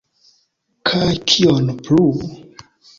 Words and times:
Kaj 0.91 1.11
kion 1.35 1.73
plu? 1.85 2.13